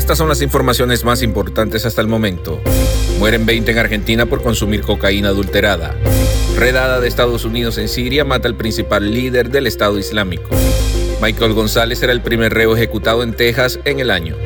Estas 0.00 0.16
son 0.16 0.30
las 0.30 0.40
informaciones 0.40 1.04
más 1.04 1.20
importantes 1.22 1.84
hasta 1.84 2.00
el 2.00 2.06
momento. 2.06 2.58
Mueren 3.18 3.44
20 3.44 3.70
en 3.70 3.78
Argentina 3.78 4.24
por 4.24 4.42
consumir 4.42 4.80
cocaína 4.80 5.28
adulterada. 5.28 5.94
Redada 6.56 7.00
de 7.00 7.06
Estados 7.06 7.44
Unidos 7.44 7.76
en 7.76 7.86
Siria 7.86 8.24
mata 8.24 8.48
al 8.48 8.56
principal 8.56 9.12
líder 9.12 9.50
del 9.50 9.66
Estado 9.66 9.98
Islámico. 9.98 10.48
Michael 11.20 11.52
González 11.52 12.02
era 12.02 12.12
el 12.12 12.22
primer 12.22 12.54
reo 12.54 12.74
ejecutado 12.74 13.22
en 13.22 13.34
Texas 13.34 13.78
en 13.84 14.00
el 14.00 14.10
año. 14.10 14.36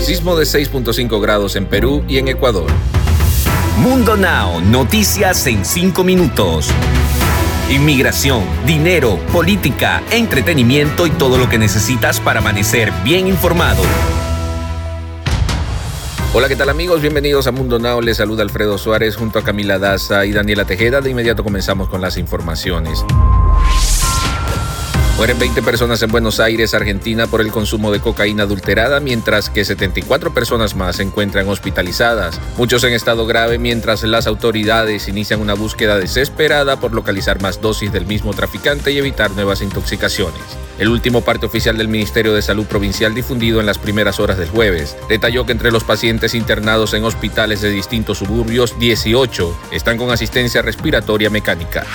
Sismo 0.00 0.36
de 0.36 0.44
6.5 0.44 1.20
grados 1.20 1.56
en 1.56 1.66
Perú 1.66 2.04
y 2.06 2.18
en 2.18 2.28
Ecuador. 2.28 2.70
Mundo 3.78 4.16
Now, 4.16 4.60
noticias 4.60 5.44
en 5.48 5.64
5 5.64 6.04
minutos. 6.04 6.68
Inmigración, 7.68 8.44
dinero, 8.64 9.18
política, 9.32 10.04
entretenimiento 10.12 11.08
y 11.08 11.10
todo 11.10 11.36
lo 11.36 11.48
que 11.48 11.58
necesitas 11.58 12.20
para 12.20 12.38
amanecer 12.38 12.92
bien 13.02 13.26
informado. 13.26 13.82
Hola, 16.36 16.48
¿qué 16.48 16.56
tal 16.56 16.68
amigos? 16.68 17.00
Bienvenidos 17.00 17.46
a 17.46 17.52
Mundo 17.52 17.78
Now. 17.78 18.00
Les 18.00 18.16
saluda 18.16 18.42
Alfredo 18.42 18.76
Suárez 18.76 19.14
junto 19.14 19.38
a 19.38 19.44
Camila 19.44 19.78
Daza 19.78 20.26
y 20.26 20.32
Daniela 20.32 20.64
Tejeda. 20.64 21.00
De 21.00 21.10
inmediato 21.10 21.44
comenzamos 21.44 21.88
con 21.88 22.00
las 22.00 22.16
informaciones. 22.16 23.04
Mueren 25.16 25.38
20 25.38 25.62
personas 25.62 26.02
en 26.02 26.10
Buenos 26.10 26.40
Aires, 26.40 26.74
Argentina, 26.74 27.28
por 27.28 27.40
el 27.40 27.52
consumo 27.52 27.92
de 27.92 28.00
cocaína 28.00 28.42
adulterada, 28.42 28.98
mientras 28.98 29.48
que 29.48 29.64
74 29.64 30.34
personas 30.34 30.74
más 30.74 30.96
se 30.96 31.04
encuentran 31.04 31.48
hospitalizadas, 31.48 32.40
muchos 32.58 32.82
en 32.82 32.92
estado 32.92 33.24
grave, 33.24 33.60
mientras 33.60 34.02
las 34.02 34.26
autoridades 34.26 35.06
inician 35.06 35.40
una 35.40 35.54
búsqueda 35.54 35.98
desesperada 35.98 36.80
por 36.80 36.92
localizar 36.92 37.40
más 37.40 37.60
dosis 37.60 37.92
del 37.92 38.06
mismo 38.06 38.34
traficante 38.34 38.90
y 38.90 38.98
evitar 38.98 39.30
nuevas 39.30 39.62
intoxicaciones. 39.62 40.42
El 40.80 40.88
último 40.88 41.20
parte 41.20 41.46
oficial 41.46 41.78
del 41.78 41.86
Ministerio 41.86 42.34
de 42.34 42.42
Salud 42.42 42.66
Provincial 42.66 43.14
difundido 43.14 43.60
en 43.60 43.66
las 43.66 43.78
primeras 43.78 44.18
horas 44.18 44.36
del 44.36 44.50
jueves 44.50 44.96
detalló 45.08 45.46
que 45.46 45.52
entre 45.52 45.70
los 45.70 45.84
pacientes 45.84 46.34
internados 46.34 46.92
en 46.92 47.04
hospitales 47.04 47.60
de 47.60 47.70
distintos 47.70 48.18
suburbios, 48.18 48.76
18 48.80 49.60
están 49.70 49.96
con 49.96 50.10
asistencia 50.10 50.60
respiratoria 50.60 51.30
mecánica. 51.30 51.86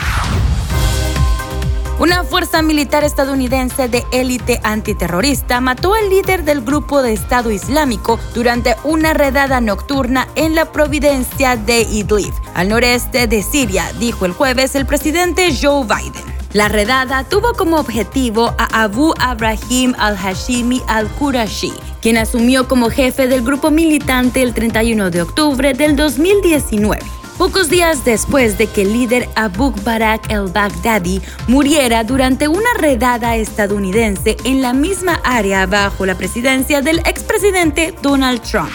Una 2.00 2.24
fuerza 2.24 2.62
militar 2.62 3.04
estadounidense 3.04 3.90
de 3.90 4.06
élite 4.14 4.62
antiterrorista 4.64 5.60
mató 5.60 5.96
al 5.96 6.10
líder 6.10 6.46
del 6.46 6.62
grupo 6.62 7.02
de 7.02 7.12
Estado 7.12 7.52
Islámico 7.52 8.18
durante 8.34 8.78
una 8.86 9.14
redada 9.14 9.60
nocturna 9.60 10.26
en 10.36 10.56
la 10.56 10.72
providencia 10.72 11.58
de 11.58 11.82
Idlib, 11.82 12.34
al 12.54 12.70
noreste 12.70 13.28
de 13.28 13.44
Siria, 13.44 13.92
dijo 14.00 14.26
el 14.26 14.32
jueves 14.32 14.76
el 14.76 14.86
presidente 14.86 15.54
Joe 15.54 15.84
Biden. 15.84 16.24
La 16.54 16.70
redada 16.70 17.26
tuvo 17.26 17.54
como 17.54 17.76
objetivo 17.76 18.56
a 18.58 18.84
Abu 18.84 19.14
Abrahim 19.20 19.94
al-Hashimi 19.98 20.82
al-Qurashi, 20.88 21.74
quien 22.02 22.18
asumió 22.18 22.70
como 22.70 22.90
jefe 22.90 23.28
del 23.28 23.44
grupo 23.44 23.72
militante 23.72 24.42
el 24.42 24.54
31 24.54 25.10
de 25.10 25.22
octubre 25.22 25.74
del 25.74 25.98
2019 25.98 27.20
pocos 27.40 27.70
días 27.70 28.04
después 28.04 28.58
de 28.58 28.68
que 28.68 28.82
el 28.82 28.92
líder 28.92 29.30
Abu 29.36 29.74
Barak 29.86 30.30
el-Baghdadi 30.30 31.22
muriera 31.48 32.04
durante 32.04 32.50
una 32.50 32.74
redada 32.78 33.38
estadounidense 33.38 34.36
en 34.44 34.62
la 34.62 34.74
misma 34.74 35.22
área 35.24 35.66
bajo 35.66 36.06
la 36.06 36.16
presidencia 36.16 36.82
del 36.82 37.00
expresidente 37.00 37.96
Donald 38.02 38.42
Trump. 38.42 38.72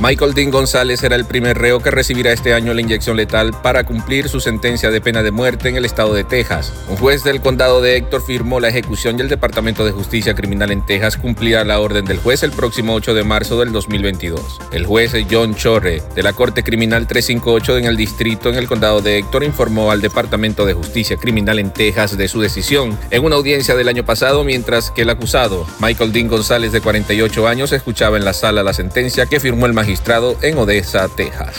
Michael 0.00 0.32
Dean 0.32 0.52
González 0.52 1.00
será 1.00 1.16
el 1.16 1.24
primer 1.24 1.58
reo 1.58 1.80
que 1.80 1.90
recibirá 1.90 2.32
este 2.32 2.54
año 2.54 2.72
la 2.72 2.80
inyección 2.80 3.16
letal 3.16 3.50
para 3.64 3.82
cumplir 3.82 4.28
su 4.28 4.38
sentencia 4.38 4.92
de 4.92 5.00
pena 5.00 5.24
de 5.24 5.32
muerte 5.32 5.68
en 5.68 5.74
el 5.74 5.84
estado 5.84 6.14
de 6.14 6.22
Texas. 6.22 6.72
Un 6.88 6.96
juez 6.98 7.24
del 7.24 7.40
condado 7.40 7.80
de 7.80 7.96
Héctor 7.96 8.22
firmó 8.24 8.60
la 8.60 8.68
ejecución 8.68 9.18
y 9.18 9.22
el 9.22 9.28
Departamento 9.28 9.84
de 9.84 9.90
Justicia 9.90 10.34
Criminal 10.34 10.70
en 10.70 10.86
Texas 10.86 11.16
cumplirá 11.16 11.64
la 11.64 11.80
orden 11.80 12.04
del 12.04 12.18
juez 12.18 12.44
el 12.44 12.52
próximo 12.52 12.94
8 12.94 13.12
de 13.12 13.24
marzo 13.24 13.58
del 13.58 13.72
2022. 13.72 14.60
El 14.70 14.86
juez 14.86 15.14
John 15.28 15.56
Chorre 15.56 16.00
de 16.14 16.22
la 16.22 16.32
Corte 16.32 16.62
Criminal 16.62 17.08
358 17.08 17.78
en 17.78 17.86
el 17.86 17.96
distrito 17.96 18.50
en 18.50 18.54
el 18.54 18.68
condado 18.68 19.00
de 19.00 19.18
Héctor 19.18 19.42
informó 19.42 19.90
al 19.90 20.00
Departamento 20.00 20.64
de 20.64 20.74
Justicia 20.74 21.16
Criminal 21.16 21.58
en 21.58 21.72
Texas 21.72 22.16
de 22.16 22.28
su 22.28 22.40
decisión 22.40 22.96
en 23.10 23.24
una 23.24 23.34
audiencia 23.34 23.74
del 23.74 23.88
año 23.88 24.04
pasado 24.04 24.44
mientras 24.44 24.92
que 24.92 25.02
el 25.02 25.10
acusado, 25.10 25.66
Michael 25.80 26.12
Dean 26.12 26.28
González 26.28 26.70
de 26.70 26.80
48 26.80 27.48
años, 27.48 27.72
escuchaba 27.72 28.16
en 28.16 28.24
la 28.24 28.32
sala 28.32 28.62
la 28.62 28.72
sentencia 28.72 29.26
que 29.26 29.40
firmó 29.40 29.66
el 29.66 29.72
magistrado 29.72 29.87
registrado 29.88 30.36
en 30.42 30.58
Odessa, 30.58 31.08
Texas. 31.08 31.56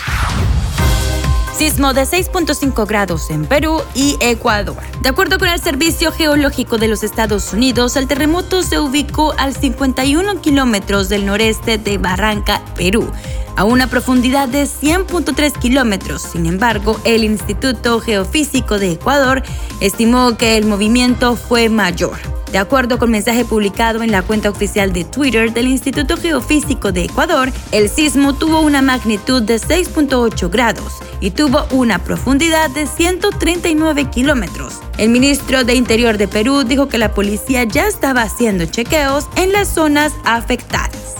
Sismo 1.58 1.96
de 1.96 2.04
6.5 2.04 2.86
grados 2.88 3.32
en 3.32 3.48
Perú 3.48 3.82
y 3.96 4.18
Ecuador. 4.20 4.78
De 5.02 5.10
acuerdo 5.10 5.40
con 5.40 5.48
el 5.48 5.60
Servicio 5.60 6.12
Geológico 6.12 6.78
de 6.78 6.88
los 6.88 7.02
Estados 7.02 7.52
Unidos, 7.54 7.96
el 7.96 8.08
terremoto 8.08 8.62
se 8.62 8.78
ubicó 8.78 9.34
al 9.40 9.56
51 9.56 10.42
kilómetros 10.42 11.10
del 11.10 11.26
noreste 11.26 11.80
de 11.80 11.98
Barranca, 11.98 12.62
Perú, 12.76 13.12
a 13.56 13.64
una 13.64 13.88
profundidad 13.88 14.48
de 14.48 14.66
100.3 14.66 15.58
kilómetros. 15.58 16.22
Sin 16.22 16.46
embargo, 16.46 17.02
el 17.06 17.24
Instituto 17.24 18.00
Geofísico 18.00 18.78
de 18.78 18.92
Ecuador 18.92 19.42
estimó 19.82 20.38
que 20.38 20.56
el 20.56 20.68
movimiento 20.68 21.36
fue 21.36 21.68
mayor. 21.68 22.39
De 22.52 22.58
acuerdo 22.58 22.98
con 22.98 23.12
mensaje 23.12 23.46
publicado 23.46 24.02
en 24.02 24.12
la 24.12 24.24
cuenta 24.24 24.50
oficial 24.50 24.92
de 24.92 25.04
Twitter 25.04 25.54
del 25.54 25.68
Instituto 25.68 26.18
Geofísico 26.18 26.92
de 26.92 27.04
Ecuador, 27.04 27.52
el 27.72 27.90
sismo 27.90 28.34
tuvo 28.34 28.62
una 28.62 28.82
magnitud 28.82 29.44
de 29.44 29.58
6.8 29.58 30.50
grados 30.50 30.94
y 31.20 31.30
tuvo 31.30 31.68
una 31.70 32.00
profundidad 32.00 32.72
de 32.72 32.88
139 32.88 34.10
kilómetros. 34.10 34.80
El 34.98 35.10
ministro 35.10 35.64
de 35.64 35.76
Interior 35.76 36.18
de 36.18 36.28
Perú 36.28 36.64
dijo 36.64 36.88
que 36.88 36.98
la 36.98 37.14
policía 37.14 37.66
ya 37.66 37.88
estaba 37.88 38.24
haciendo 38.24 38.66
chequeos 38.66 39.28
en 39.36 39.54
las 39.54 39.68
zonas 39.68 40.12
afectadas. 40.26 41.16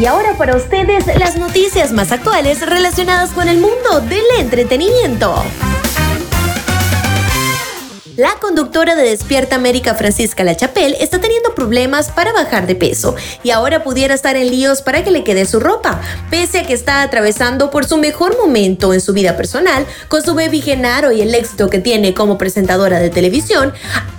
Y 0.00 0.06
ahora 0.06 0.36
para 0.38 0.56
ustedes 0.56 1.06
las 1.18 1.36
noticias 1.36 1.92
más 1.92 2.10
actuales 2.10 2.64
relacionadas 2.66 3.30
con 3.30 3.48
el 3.48 3.58
mundo 3.58 4.00
del 4.00 4.24
entretenimiento. 4.38 5.44
La 8.16 8.36
conductora 8.40 8.94
de 8.94 9.02
Despierta 9.02 9.56
América 9.56 9.96
Francisca 9.96 10.44
La 10.44 10.54
Chapelle 10.56 10.96
está 11.00 11.20
teniendo 11.20 11.52
problemas 11.56 12.12
para 12.12 12.32
bajar 12.32 12.64
de 12.68 12.76
peso 12.76 13.16
y 13.42 13.50
ahora 13.50 13.82
pudiera 13.82 14.14
estar 14.14 14.36
en 14.36 14.50
líos 14.50 14.82
para 14.82 15.02
que 15.02 15.10
le 15.10 15.24
quede 15.24 15.46
su 15.46 15.58
ropa, 15.58 16.00
pese 16.30 16.60
a 16.60 16.62
que 16.64 16.74
está 16.74 17.02
atravesando 17.02 17.72
por 17.72 17.86
su 17.86 17.96
mejor 17.96 18.38
momento 18.38 18.94
en 18.94 19.00
su 19.00 19.14
vida 19.14 19.36
personal 19.36 19.84
con 20.06 20.22
su 20.22 20.36
baby 20.36 20.60
Genaro 20.60 21.10
y 21.10 21.22
el 21.22 21.34
éxito 21.34 21.68
que 21.68 21.80
tiene 21.80 22.14
como 22.14 22.38
presentadora 22.38 23.00
de 23.00 23.10
televisión. 23.10 23.72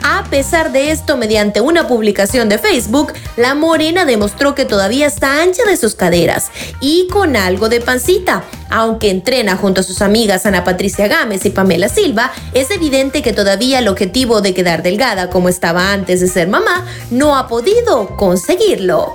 A 0.03 0.25
pesar 0.25 0.73
de 0.73 0.91
esto, 0.91 1.15
mediante 1.15 1.61
una 1.61 1.87
publicación 1.87 2.49
de 2.49 2.57
Facebook, 2.57 3.13
la 3.37 3.55
morena 3.55 4.03
demostró 4.03 4.55
que 4.55 4.65
todavía 4.65 5.07
está 5.07 5.41
ancha 5.41 5.63
de 5.63 5.77
sus 5.77 5.95
caderas 5.95 6.51
y 6.81 7.07
con 7.07 7.37
algo 7.37 7.69
de 7.69 7.79
pancita. 7.79 8.43
Aunque 8.69 9.09
entrena 9.09 9.57
junto 9.57 9.81
a 9.81 9.83
sus 9.83 10.01
amigas 10.01 10.45
Ana 10.45 10.63
Patricia 10.63 11.07
Gámez 11.07 11.45
y 11.45 11.49
Pamela 11.49 11.89
Silva, 11.89 12.31
es 12.53 12.71
evidente 12.71 13.21
que 13.21 13.33
todavía 13.33 13.79
el 13.79 13.87
objetivo 13.87 14.41
de 14.41 14.53
quedar 14.53 14.83
delgada 14.83 15.29
como 15.29 15.49
estaba 15.49 15.93
antes 15.93 16.19
de 16.19 16.27
ser 16.27 16.47
mamá 16.47 16.85
no 17.11 17.37
ha 17.37 17.47
podido 17.47 18.15
conseguirlo. 18.17 19.13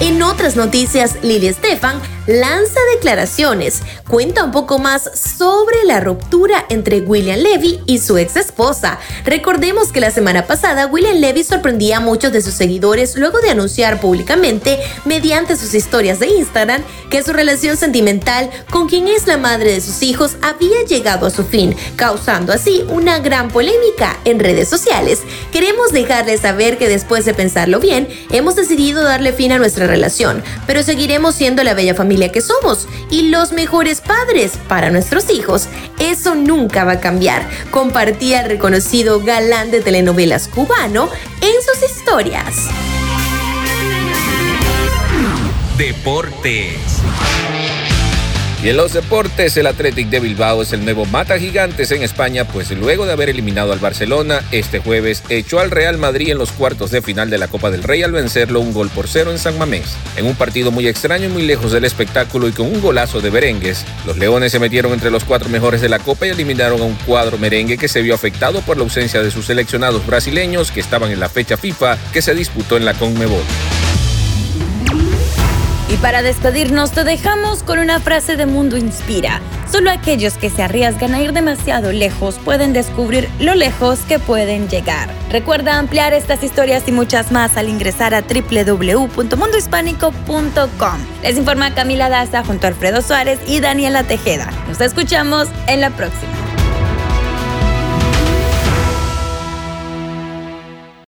En 0.00 0.22
otras 0.22 0.54
noticias, 0.54 1.16
Lili 1.22 1.48
Estefan 1.48 2.00
lanza 2.28 2.78
declaraciones, 2.94 3.80
cuenta 4.06 4.44
un 4.44 4.52
poco 4.52 4.78
más 4.78 5.10
sobre 5.14 5.82
la 5.84 5.98
ruptura 5.98 6.66
entre 6.68 7.00
William 7.00 7.38
Levy 7.38 7.80
y 7.86 8.00
su 8.00 8.18
ex 8.18 8.36
esposa. 8.36 8.98
Recordemos 9.24 9.92
que 9.92 10.00
la 10.00 10.10
semana 10.10 10.46
pasada 10.46 10.86
William 10.86 11.16
Levy 11.16 11.42
sorprendía 11.42 11.96
a 11.96 12.00
muchos 12.00 12.30
de 12.30 12.42
sus 12.42 12.52
seguidores 12.52 13.16
luego 13.16 13.40
de 13.40 13.48
anunciar 13.48 13.98
públicamente, 13.98 14.78
mediante 15.06 15.56
sus 15.56 15.72
historias 15.72 16.18
de 16.18 16.26
Instagram, 16.26 16.82
que 17.08 17.22
su 17.22 17.32
relación 17.32 17.78
sentimental 17.78 18.50
con 18.70 18.90
quien 18.90 19.08
es 19.08 19.26
la 19.26 19.38
madre 19.38 19.72
de 19.72 19.80
sus 19.80 20.02
hijos 20.02 20.36
había 20.42 20.84
llegado 20.86 21.26
a 21.26 21.30
su 21.30 21.44
fin, 21.44 21.74
causando 21.96 22.52
así 22.52 22.84
una 22.90 23.20
gran 23.20 23.48
polémica 23.48 24.18
en 24.26 24.38
redes 24.38 24.68
sociales. 24.68 25.20
Queremos 25.50 25.92
dejarles 25.92 26.42
saber 26.42 26.76
que 26.76 26.90
después 26.90 27.24
de 27.24 27.32
pensarlo 27.32 27.80
bien, 27.80 28.06
hemos 28.30 28.54
decidido 28.54 29.02
darle 29.02 29.32
fin 29.32 29.52
a 29.52 29.58
nuestra 29.58 29.86
relación, 29.86 30.44
pero 30.66 30.82
seguiremos 30.82 31.34
siendo 31.34 31.64
la 31.64 31.72
bella 31.72 31.94
familia 31.94 32.17
que 32.26 32.40
somos 32.40 32.88
y 33.10 33.28
los 33.28 33.52
mejores 33.52 34.00
padres 34.00 34.58
para 34.68 34.90
nuestros 34.90 35.30
hijos. 35.30 35.68
Eso 36.00 36.34
nunca 36.34 36.84
va 36.84 36.92
a 36.92 37.00
cambiar, 37.00 37.48
compartía 37.70 38.40
el 38.40 38.48
reconocido 38.48 39.20
galán 39.20 39.70
de 39.70 39.80
telenovelas 39.80 40.48
cubano 40.48 41.08
en 41.40 41.54
sus 41.62 41.88
historias. 41.88 42.68
Deportes. 45.76 46.74
Y 48.60 48.70
en 48.70 48.76
los 48.76 48.92
deportes, 48.92 49.56
el 49.56 49.68
Athletic 49.68 50.08
de 50.08 50.18
Bilbao 50.18 50.62
es 50.62 50.72
el 50.72 50.84
nuevo 50.84 51.04
mata 51.04 51.38
gigantes 51.38 51.92
en 51.92 52.02
España, 52.02 52.44
pues 52.44 52.72
luego 52.72 53.06
de 53.06 53.12
haber 53.12 53.28
eliminado 53.28 53.72
al 53.72 53.78
Barcelona, 53.78 54.42
este 54.50 54.80
jueves 54.80 55.22
echó 55.28 55.60
al 55.60 55.70
Real 55.70 55.96
Madrid 55.96 56.30
en 56.30 56.38
los 56.38 56.50
cuartos 56.50 56.90
de 56.90 57.00
final 57.00 57.30
de 57.30 57.38
la 57.38 57.46
Copa 57.46 57.70
del 57.70 57.84
Rey 57.84 58.02
al 58.02 58.10
vencerlo 58.10 58.58
un 58.58 58.72
gol 58.72 58.88
por 58.88 59.06
cero 59.06 59.30
en 59.30 59.38
San 59.38 59.56
Mamés. 59.58 59.96
En 60.16 60.26
un 60.26 60.34
partido 60.34 60.72
muy 60.72 60.88
extraño 60.88 61.26
y 61.26 61.28
muy 61.28 61.42
lejos 61.42 61.70
del 61.70 61.84
espectáculo 61.84 62.48
y 62.48 62.52
con 62.52 62.66
un 62.66 62.80
golazo 62.80 63.20
de 63.20 63.30
Berengues, 63.30 63.84
los 64.04 64.18
Leones 64.18 64.50
se 64.50 64.58
metieron 64.58 64.92
entre 64.92 65.12
los 65.12 65.22
cuatro 65.22 65.48
mejores 65.48 65.80
de 65.80 65.88
la 65.88 66.00
Copa 66.00 66.26
y 66.26 66.30
eliminaron 66.30 66.80
a 66.80 66.84
un 66.84 66.96
cuadro 67.06 67.38
merengue 67.38 67.78
que 67.78 67.86
se 67.86 68.02
vio 68.02 68.16
afectado 68.16 68.60
por 68.62 68.76
la 68.76 68.82
ausencia 68.82 69.22
de 69.22 69.30
sus 69.30 69.46
seleccionados 69.46 70.04
brasileños 70.04 70.72
que 70.72 70.80
estaban 70.80 71.12
en 71.12 71.20
la 71.20 71.28
fecha 71.28 71.56
FIFA 71.56 71.96
que 72.12 72.22
se 72.22 72.34
disputó 72.34 72.76
en 72.76 72.86
la 72.86 72.94
Conmebol. 72.94 73.44
Para 76.02 76.22
despedirnos 76.22 76.92
te 76.92 77.02
dejamos 77.02 77.64
con 77.64 77.80
una 77.80 77.98
frase 77.98 78.36
de 78.36 78.46
Mundo 78.46 78.76
Inspira. 78.76 79.40
Solo 79.70 79.90
aquellos 79.90 80.34
que 80.34 80.48
se 80.48 80.62
arriesgan 80.62 81.12
a 81.12 81.20
ir 81.20 81.32
demasiado 81.32 81.90
lejos 81.90 82.38
pueden 82.44 82.72
descubrir 82.72 83.28
lo 83.40 83.56
lejos 83.56 83.98
que 84.00 84.20
pueden 84.20 84.68
llegar. 84.68 85.08
Recuerda 85.28 85.76
ampliar 85.76 86.14
estas 86.14 86.44
historias 86.44 86.86
y 86.86 86.92
muchas 86.92 87.32
más 87.32 87.56
al 87.56 87.68
ingresar 87.68 88.14
a 88.14 88.22
www.mundohispánico.com. 88.22 90.98
Les 91.24 91.36
informa 91.36 91.74
Camila 91.74 92.08
Daza 92.08 92.44
junto 92.44 92.68
a 92.68 92.70
Alfredo 92.70 93.02
Suárez 93.02 93.40
y 93.48 93.58
Daniela 93.58 94.04
Tejeda. 94.04 94.52
Nos 94.68 94.80
escuchamos 94.80 95.48
en 95.66 95.80
la 95.80 95.90
próxima. 95.90 96.37